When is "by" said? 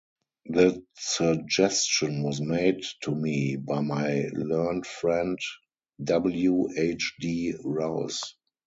3.57-3.81